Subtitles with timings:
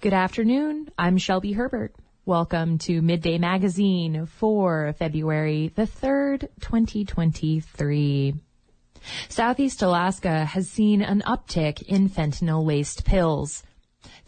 [0.00, 0.90] Good afternoon.
[0.96, 1.92] I'm Shelby Herbert.
[2.24, 8.36] Welcome to Midday Magazine for February the 3rd, 2023.
[9.28, 13.64] Southeast Alaska has seen an uptick in fentanyl laced pills.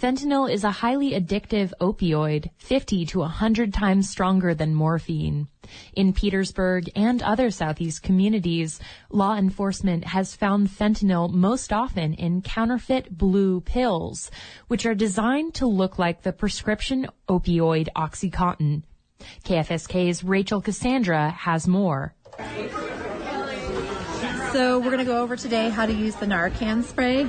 [0.00, 5.46] Fentanyl is a highly addictive opioid, 50 to 100 times stronger than morphine.
[5.92, 8.80] In Petersburg and other Southeast communities,
[9.10, 14.30] law enforcement has found fentanyl most often in counterfeit blue pills,
[14.68, 18.82] which are designed to look like the prescription opioid Oxycontin.
[19.44, 22.14] KFSK's Rachel Cassandra has more.
[24.52, 27.28] So we're going to go over today how to use the Narcan spray.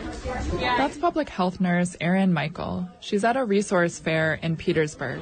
[0.59, 2.89] That's public health nurse Erin Michael.
[2.99, 5.21] She's at a resource fair in Petersburg.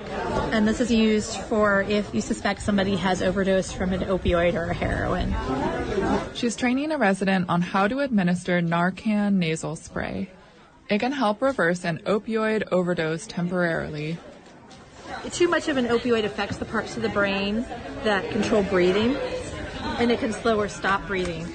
[0.54, 4.70] And this is used for if you suspect somebody has overdosed from an opioid or
[4.70, 5.36] a heroin.
[6.36, 10.30] She's training a resident on how to administer Narcan nasal spray.
[10.88, 14.18] It can help reverse an opioid overdose temporarily.
[15.32, 17.66] Too much of an opioid affects the parts of the brain
[18.04, 19.18] that control breathing,
[20.00, 21.46] and it can slow or stop breathing.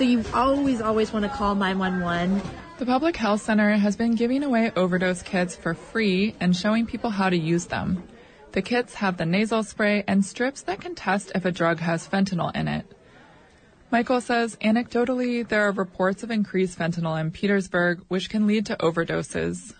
[0.00, 2.40] So you always, always want to call 911.
[2.78, 7.10] The Public Health Center has been giving away overdose kits for free and showing people
[7.10, 8.02] how to use them.
[8.52, 12.08] The kits have the nasal spray and strips that can test if a drug has
[12.08, 12.86] fentanyl in it.
[13.90, 18.76] Michael says anecdotally, there are reports of increased fentanyl in Petersburg, which can lead to
[18.76, 19.74] overdoses.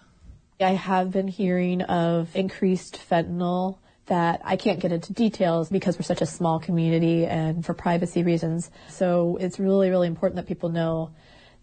[0.61, 6.03] I have been hearing of increased fentanyl that I can't get into details because we're
[6.03, 8.71] such a small community and for privacy reasons.
[8.89, 11.13] So it's really, really important that people know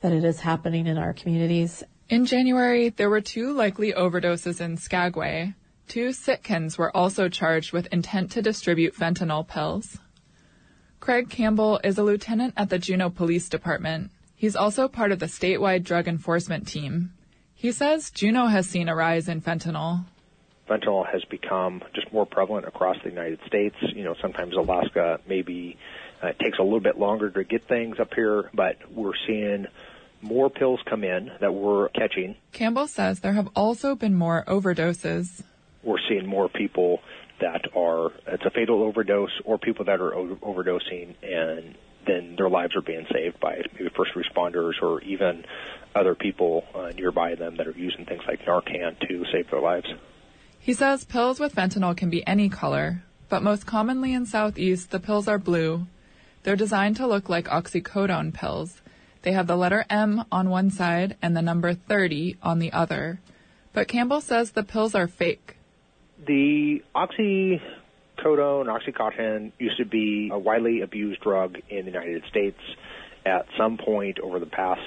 [0.01, 1.83] that it is happening in our communities.
[2.09, 5.55] In January, there were two likely overdoses in Skagway.
[5.87, 9.99] Two Sitkans were also charged with intent to distribute fentanyl pills.
[10.99, 14.11] Craig Campbell is a lieutenant at the Juneau Police Department.
[14.35, 17.13] He's also part of the statewide drug enforcement team.
[17.53, 20.05] He says Juneau has seen a rise in fentanyl
[20.67, 23.75] fentanyl has become just more prevalent across the United States.
[23.81, 25.77] You know, sometimes Alaska maybe
[26.21, 29.67] uh, takes a little bit longer to get things up here, but we're seeing
[30.21, 32.35] more pills come in that we're catching.
[32.51, 35.43] Campbell says there have also been more overdoses.
[35.83, 37.01] We're seeing more people
[37.39, 41.75] that are, it's a fatal overdose or people that are overdosing and
[42.07, 45.45] then their lives are being saved by maybe first responders or even
[45.93, 49.87] other people uh, nearby them that are using things like Narcan to save their lives.
[50.67, 54.99] He says pills with fentanyl can be any color, but most commonly in Southeast, the
[54.99, 55.87] pills are blue.
[56.43, 58.81] They're designed to look like oxycodone pills.
[59.21, 63.21] They have the letter M on one side and the number 30 on the other.
[63.71, 65.55] But Campbell says the pills are fake.
[66.25, 72.59] The oxycodone, oxycontin used to be a widely abused drug in the United States.
[73.25, 74.81] At some point over the past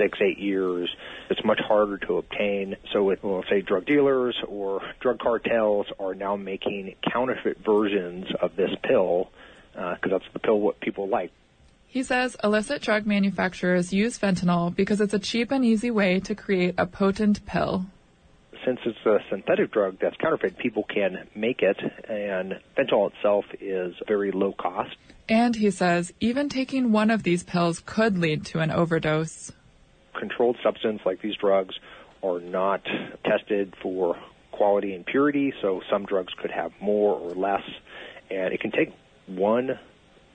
[0.00, 0.88] six, eight years,
[1.28, 2.76] it's much harder to obtain.
[2.92, 8.56] So, with, well, say drug dealers or drug cartels are now making counterfeit versions of
[8.56, 9.30] this pill
[9.72, 11.32] because uh, that's the pill what people like.
[11.86, 16.34] He says illicit drug manufacturers use fentanyl because it's a cheap and easy way to
[16.36, 17.86] create a potent pill.
[18.64, 21.78] Since it's a synthetic drug that's counterfeit, people can make it,
[22.08, 24.94] and fentanyl itself is very low cost.
[25.28, 29.50] And he says even taking one of these pills could lead to an overdose
[30.18, 31.74] controlled substance like these drugs
[32.22, 32.82] are not
[33.24, 34.16] tested for
[34.52, 37.62] quality and purity, so some drugs could have more or less,
[38.30, 38.92] and it can take
[39.26, 39.78] one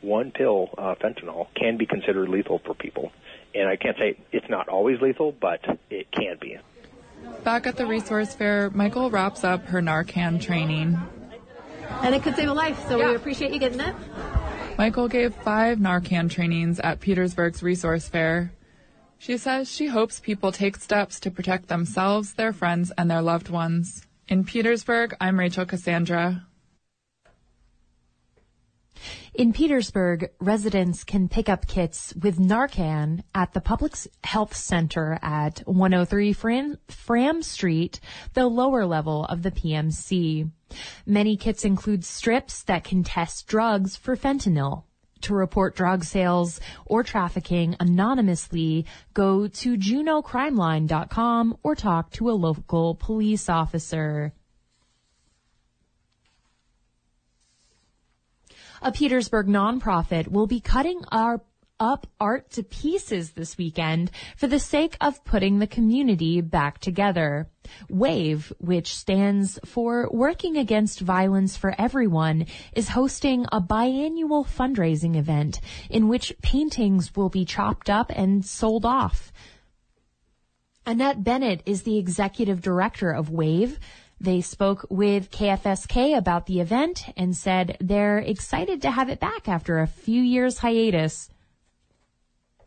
[0.01, 3.11] one pill, uh, fentanyl, can be considered lethal for people.
[3.55, 6.57] And I can't say it's not always lethal, but it can be.
[7.43, 10.99] Back at the resource fair, Michael wraps up her Narcan training.
[12.01, 13.09] And it could save a life, so yeah.
[13.09, 13.95] we appreciate you getting it.
[14.77, 18.51] Michael gave five Narcan trainings at Petersburg's resource fair.
[19.17, 23.49] She says she hopes people take steps to protect themselves, their friends, and their loved
[23.49, 24.05] ones.
[24.27, 26.45] In Petersburg, I'm Rachel Cassandra.
[29.33, 33.93] In Petersburg, residents can pick up kits with Narcan at the Public
[34.23, 37.99] Health Center at 103 Fram, Fram Street,
[38.33, 40.49] the lower level of the PMC.
[41.05, 44.83] Many kits include strips that can test drugs for fentanyl.
[45.25, 48.85] To report drug sales or trafficking anonymously,
[49.15, 54.33] go to juneaucrimeline.com or talk to a local police officer.
[58.83, 61.41] A Petersburg nonprofit will be cutting our
[61.79, 67.49] up art to pieces this weekend for the sake of putting the community back together.
[67.89, 75.59] WAVE, which stands for Working Against Violence for Everyone, is hosting a biannual fundraising event
[75.89, 79.33] in which paintings will be chopped up and sold off.
[80.85, 83.79] Annette Bennett is the executive director of WAVE.
[84.21, 89.49] They spoke with KFSK about the event and said they're excited to have it back
[89.49, 91.29] after a few years hiatus.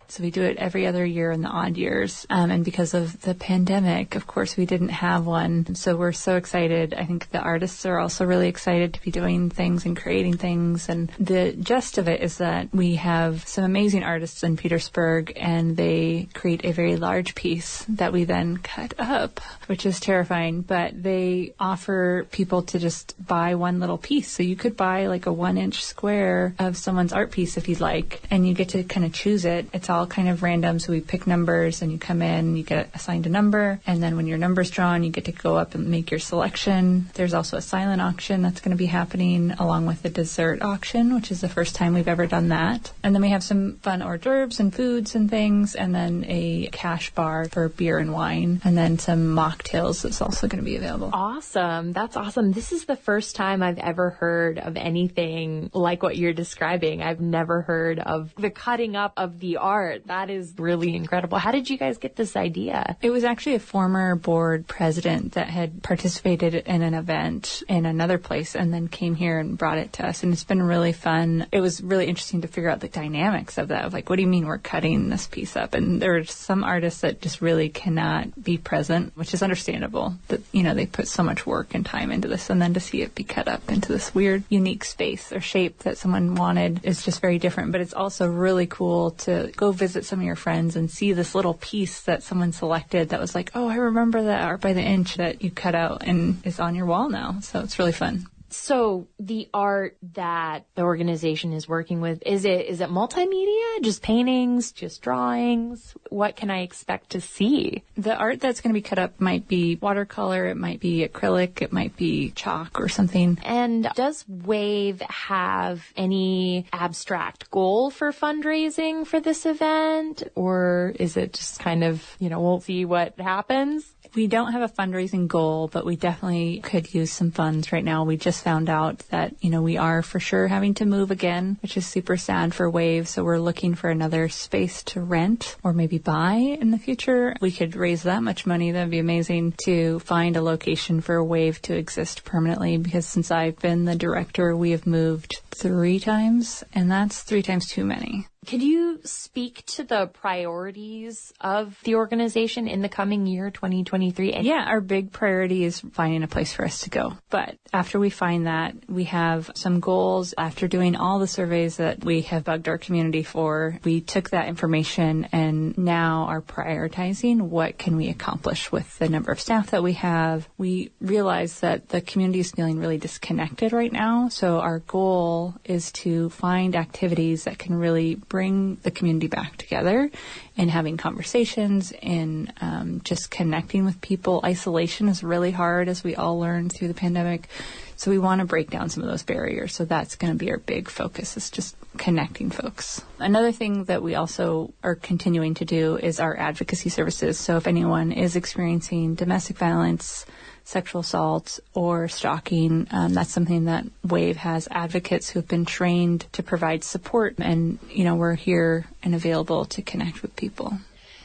[0.08, 2.26] So we do it every other year in the odd years.
[2.30, 5.74] Um, and because of the pandemic, of course, we didn't have one.
[5.74, 6.94] So we're so excited.
[6.94, 10.88] I think the artists are also really excited to be doing things and creating things.
[10.88, 15.76] And the gist of it is that we have some amazing artists in Petersburg and
[15.76, 20.62] they create a very large piece that we then cut up, which is terrifying.
[20.62, 24.30] But they offer people to just buy one little piece.
[24.30, 27.80] So you could buy like a one inch square of someone's art piece if you'd
[27.80, 29.68] like, and you get to kind of choose it.
[29.74, 30.78] It's all all kind of random.
[30.78, 33.80] So we pick numbers and you come in, you get assigned a number.
[33.86, 37.08] And then when your number's drawn, you get to go up and make your selection.
[37.14, 41.14] There's also a silent auction that's going to be happening along with the dessert auction,
[41.14, 42.92] which is the first time we've ever done that.
[43.02, 45.74] And then we have some fun hors d'oeuvres and foods and things.
[45.74, 48.60] And then a cash bar for beer and wine.
[48.64, 51.10] And then some mocktails that's also going to be available.
[51.12, 51.92] Awesome.
[51.92, 52.52] That's awesome.
[52.52, 57.02] This is the first time I've ever heard of anything like what you're describing.
[57.02, 61.38] I've never heard of the cutting up of the art that is really incredible.
[61.38, 62.96] How did you guys get this idea?
[63.00, 68.18] It was actually a former board president that had participated in an event in another
[68.18, 70.22] place and then came here and brought it to us.
[70.22, 71.46] And it's been really fun.
[71.52, 73.84] It was really interesting to figure out the dynamics of that.
[73.84, 75.74] Of like, what do you mean we're cutting this piece up?
[75.74, 80.14] And there are some artists that just really cannot be present, which is understandable.
[80.28, 82.80] That you know they put so much work and time into this, and then to
[82.80, 86.80] see it be cut up into this weird, unique space or shape that someone wanted
[86.84, 87.72] is just very different.
[87.72, 91.34] But it's also really cool to go visit some of your friends and see this
[91.34, 94.82] little piece that someone selected that was like, oh, I remember that art by the
[94.82, 97.38] inch that you cut out and is on your wall now.
[97.40, 98.26] So it's really fun.
[98.50, 103.82] So the art that the organization is working with, is it, is it multimedia?
[103.82, 105.94] Just paintings, just drawings?
[106.08, 107.84] What can I expect to see?
[107.96, 111.62] The art that's going to be cut up might be watercolor, it might be acrylic,
[111.62, 113.38] it might be chalk or something.
[113.44, 120.22] And does WAVE have any abstract goal for fundraising for this event?
[120.34, 123.84] Or is it just kind of, you know, we'll see what happens?
[124.14, 128.04] We don't have a fundraising goal, but we definitely could use some funds right now.
[128.04, 131.58] We just found out that, you know, we are for sure having to move again,
[131.62, 133.08] which is super sad for Wave.
[133.08, 137.34] So we're looking for another space to rent or maybe buy in the future.
[137.40, 138.72] We could raise that much money.
[138.72, 143.58] That'd be amazing to find a location for Wave to exist permanently because since I've
[143.58, 148.26] been the director, we have moved three times and that's three times too many.
[148.46, 154.38] Could you speak to the priorities of the organization in the coming year, 2023?
[154.40, 157.14] Yeah, our big priority is finding a place for us to go.
[157.30, 160.34] But after we find that, we have some goals.
[160.38, 164.48] After doing all the surveys that we have bugged our community for, we took that
[164.48, 169.82] information and now are prioritizing what can we accomplish with the number of staff that
[169.82, 170.48] we have.
[170.56, 174.28] We realize that the community is feeling really disconnected right now.
[174.28, 180.10] So our goal is to find activities that can really bring the community back together
[180.56, 184.40] and having conversations and um, just connecting with people.
[184.44, 187.48] Isolation is really hard, as we all learned through the pandemic.
[187.96, 189.74] So we want to break down some of those barriers.
[189.74, 193.02] So that's going to be our big focus is just connecting folks.
[193.18, 197.38] Another thing that we also are continuing to do is our advocacy services.
[197.38, 200.24] So if anyone is experiencing domestic violence,
[200.68, 202.86] sexual assault or stalking.
[202.90, 207.78] Um, that's something that WAVE has advocates who have been trained to provide support, and
[207.90, 210.78] you know we're here and available to connect with people.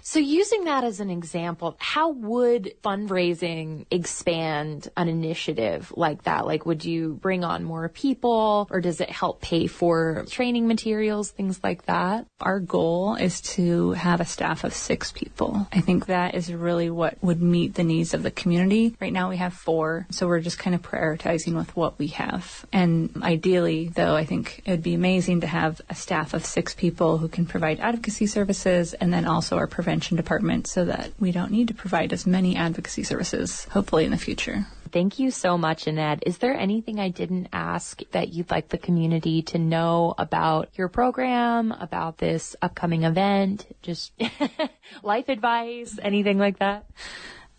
[0.05, 6.45] So using that as an example, how would fundraising expand an initiative like that?
[6.45, 11.31] Like, would you bring on more people or does it help pay for training materials,
[11.31, 12.27] things like that?
[12.41, 15.69] Our goal is to have a staff of six people.
[15.71, 18.97] I think that is really what would meet the needs of the community.
[18.99, 22.65] Right now we have four, so we're just kind of prioritizing with what we have.
[22.73, 26.73] And ideally, though, I think it would be amazing to have a staff of six
[26.73, 31.11] people who can provide advocacy services and then also our prevention prevention department so that
[31.19, 34.65] we don't need to provide as many advocacy services, hopefully in the future.
[34.91, 36.23] Thank you so much, Annette.
[36.25, 40.87] Is there anything I didn't ask that you'd like the community to know about your
[40.87, 44.13] program, about this upcoming event, just
[45.03, 46.85] life advice, anything like that?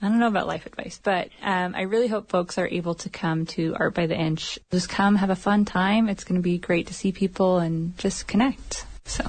[0.02, 3.08] I don't know about life advice, but um, I really hope folks are able to
[3.10, 4.58] come to Art by the Inch.
[4.72, 6.08] Just come, have a fun time.
[6.08, 8.86] It's going to be great to see people and just connect.
[9.04, 9.24] So,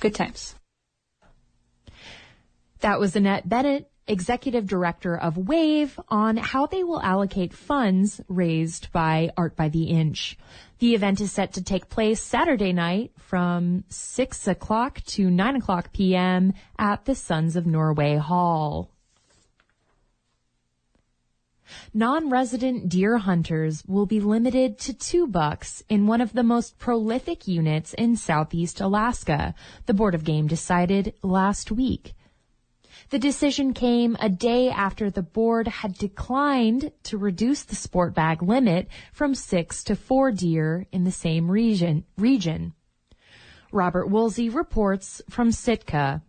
[0.00, 0.57] good times.
[2.80, 8.92] That was Annette Bennett, Executive Director of WAVE, on how they will allocate funds raised
[8.92, 10.38] by Art by the Inch.
[10.78, 15.92] The event is set to take place Saturday night from 6 o'clock to 9 o'clock
[15.92, 16.52] p.m.
[16.78, 18.90] at the Sons of Norway Hall.
[21.92, 27.46] non-resident deer hunters will be limited to two bucks in one of the most prolific
[27.46, 29.54] units in southeast Alaska,
[29.86, 32.14] the Board of Game decided last week.
[33.10, 38.42] The decision came a day after the board had declined to reduce the sport bag
[38.42, 42.04] limit from six to four deer in the same region.
[42.18, 42.74] region.
[43.72, 46.22] Robert Woolsey reports from Sitka.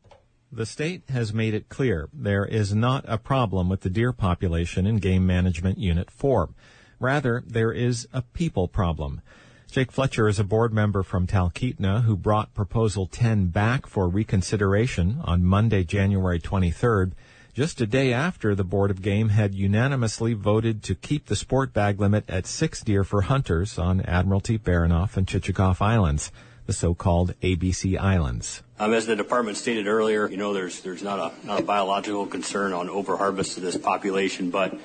[0.53, 4.88] The state has made it clear there is not a problem with the deer population
[4.88, 6.50] in Game Management Unit 4.
[7.00, 9.21] Rather, there is a people problem.
[9.71, 15.21] Jake Fletcher is a board member from Talkeetna who brought Proposal 10 back for reconsideration
[15.23, 17.11] on Monday, January 23rd,
[17.53, 21.71] just a day after the Board of Game had unanimously voted to keep the sport
[21.71, 26.31] bag limit at six deer for hunters on Admiralty, Baranof, and Chichagof Islands
[26.65, 28.61] the so-called ABC Islands.
[28.77, 32.27] Um, as the department stated earlier, you know, there's there's not a not a biological
[32.27, 34.77] concern on overharvest of this population, but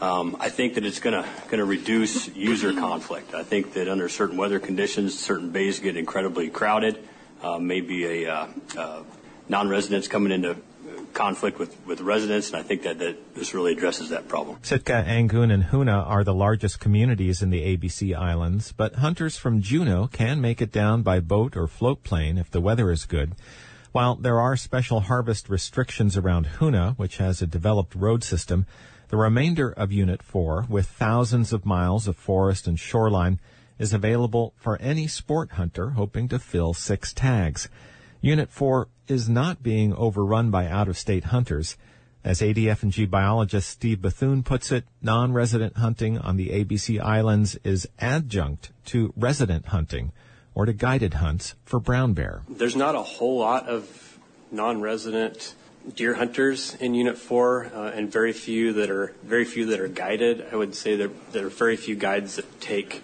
[0.00, 3.34] um, I think that it's going to reduce user conflict.
[3.34, 7.06] I think that under certain weather conditions, certain bays get incredibly crowded.
[7.42, 9.02] Uh, maybe a uh, uh,
[9.48, 10.56] non-residents coming into
[11.12, 14.58] conflict with, with residents, and I think that, that this really addresses that problem.
[14.62, 19.60] Sitka, Angoon, and Hoonah are the largest communities in the ABC Islands, but hunters from
[19.60, 23.34] Juneau can make it down by boat or float plane if the weather is good.
[23.92, 28.66] While there are special harvest restrictions around Hoonah, which has a developed road system,
[29.10, 33.40] the remainder of Unit 4, with thousands of miles of forest and shoreline,
[33.76, 37.68] is available for any sport hunter hoping to fill six tags.
[38.20, 41.76] Unit 4 is not being overrun by out-of-state hunters.
[42.22, 48.70] As ADF&G biologist Steve Bethune puts it, non-resident hunting on the ABC Islands is adjunct
[48.86, 50.12] to resident hunting
[50.54, 52.42] or to guided hunts for brown bear.
[52.48, 54.18] There's not a whole lot of
[54.52, 55.56] non-resident
[55.94, 59.88] deer hunters in Unit 4, uh, and very few that are very few that are
[59.88, 60.46] guided.
[60.52, 63.02] I would say that there are very few guides that take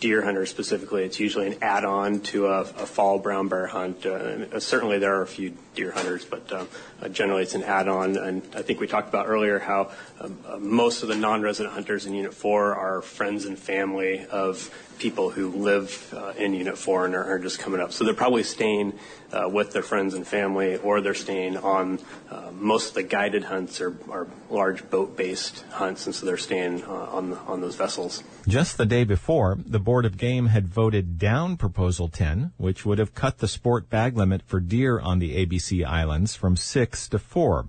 [0.00, 4.04] deer hunters specifically, it's usually an add-on to a, a fall brown bear hunt.
[4.04, 6.68] Uh, certainly, there are a few deer hunters, but um,
[7.00, 8.16] uh, generally it's an add-on.
[8.16, 12.06] And I think we talked about earlier how um, uh, most of the non-resident hunters
[12.06, 17.06] in Unit 4 are friends and family of people who live uh, in Unit 4
[17.06, 17.92] and are, are, just coming up.
[17.92, 18.92] So they're probably staying
[19.32, 21.98] uh, with their friends and family, or they're staying on
[22.30, 26.84] uh, most of the guided hunts are, are large boat-based hunts, and so they're staying
[26.84, 28.22] on on those vessels.
[28.46, 32.98] Just the day before, the Board of Game had voted down Proposal 10, which would
[32.98, 37.18] have cut the sport bag limit for deer on the ABC Islands from six to
[37.18, 37.66] four.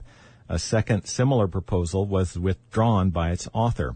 [0.49, 3.95] A second similar proposal was withdrawn by its author.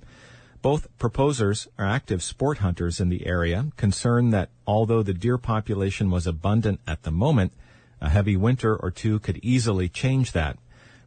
[0.61, 6.09] Both proposers are active sport hunters in the area, concerned that although the deer population
[6.09, 7.53] was abundant at the moment,
[7.99, 10.57] a heavy winter or two could easily change that.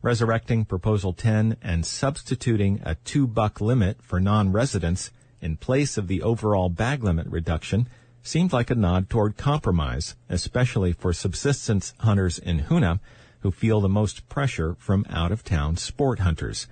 [0.02, 6.22] Resurrecting Proposal 10 and substituting a two buck limit for non-residents in place of the
[6.22, 7.88] overall bag limit reduction
[8.22, 13.00] seemed like a nod toward compromise, especially for subsistence hunters in Hoonah
[13.40, 16.66] who feel the most pressure from out-of-town sport hunters.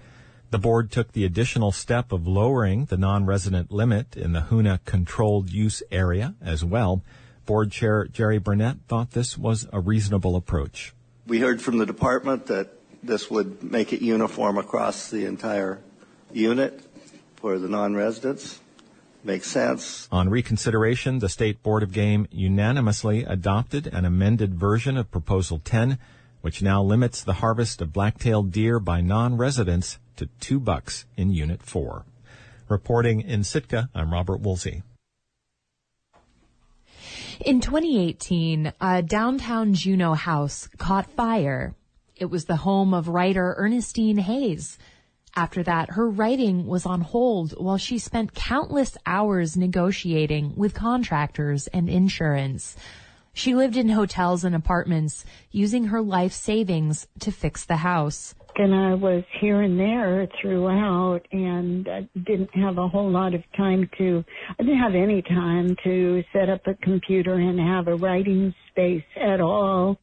[0.50, 5.50] The board took the additional step of lowering the non-resident limit in the Hoonah controlled
[5.50, 7.02] use area as well.
[7.47, 10.95] Board Chair Jerry Burnett thought this was a reasonable approach.
[11.26, 12.71] We heard from the department that
[13.02, 15.81] this would make it uniform across the entire
[16.33, 16.81] unit
[17.37, 18.61] for the non-residents.
[19.25, 20.09] Makes sense.
[20.13, 25.99] On reconsideration, the State Board of Game unanimously adopted an amended version of Proposal 10,
[26.41, 31.63] which now limits the harvest of black-tailed deer by non-residents to two bucks in Unit
[31.63, 32.05] 4.
[32.69, 34.83] Reporting in Sitka, I'm Robert Woolsey.
[37.41, 41.75] In 2018, a downtown Juneau house caught fire.
[42.17, 44.79] It was the home of writer Ernestine Hayes.
[45.37, 51.66] After that, her writing was on hold while she spent countless hours negotiating with contractors
[51.68, 52.76] and insurance.
[53.35, 58.35] She lived in hotels and apartments, using her life savings to fix the house.
[58.56, 61.88] And I was here and there throughout and
[62.25, 64.25] didn't have a whole lot of time to,
[64.58, 69.04] I didn't have any time to set up a computer and have a writing space
[69.16, 70.00] at all.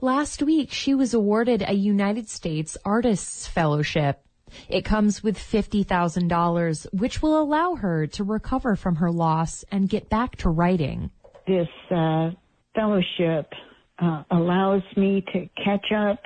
[0.00, 4.22] Last week, she was awarded a United States Artists Fellowship.
[4.68, 10.08] It comes with $50,000, which will allow her to recover from her loss and get
[10.08, 11.10] back to writing.
[11.46, 12.30] This uh,
[12.74, 13.52] fellowship
[13.98, 16.20] uh, allows me to catch up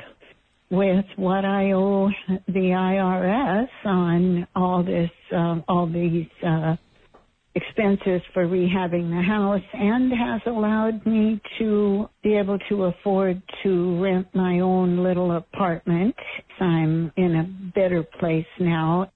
[0.71, 2.11] with what I owe
[2.47, 6.77] the IRS on all this, uh, all these uh,
[7.59, 14.01] expenses for rehabbing the house and has allowed me to be able to afford to
[14.03, 16.15] rent my own little apartment.
[16.61, 19.11] I'm in a better place now.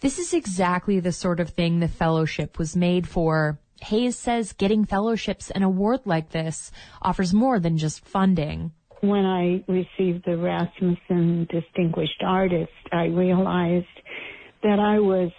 [0.00, 3.58] This is exactly the sort of thing the fellowship was made for.
[3.82, 6.70] Hayes says getting fellowships and award like this
[7.02, 8.72] offers more than just funding.
[9.00, 13.86] When I received the Rasmuson Distinguished Artist, I realized
[14.62, 15.30] that I was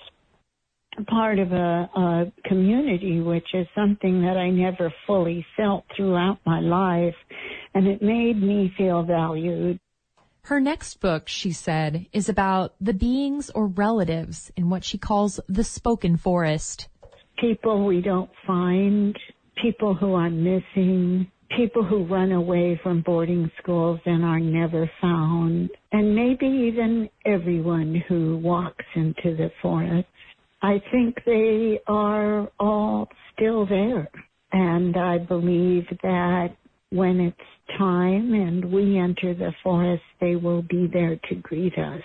[1.04, 6.60] part of a, a community, which is something that I never fully felt throughout my
[6.60, 7.16] life,
[7.74, 9.80] and it made me feel valued.
[10.44, 15.40] Her next book, she said, is about the beings or relatives in what she calls
[15.48, 16.88] the spoken forest.
[17.40, 19.18] People we don't find,
[19.62, 25.70] people who are missing, people who run away from boarding schools and are never found,
[25.92, 30.08] and maybe even everyone who walks into the forest.
[30.65, 34.10] I think they are all still there.
[34.51, 36.55] And I believe that
[36.89, 42.01] when it's time and we enter the forest, they will be there to greet us.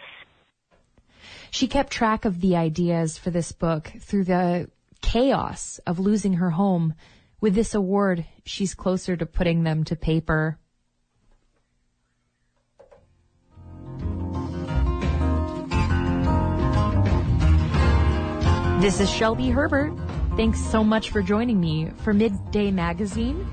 [1.50, 4.68] She kept track of the ideas for this book through the
[5.00, 6.92] chaos of losing her home.
[7.40, 10.58] With this award, she's closer to putting them to paper.
[18.80, 19.92] This is Shelby Herbert.
[20.36, 23.46] Thanks so much for joining me for Midday Magazine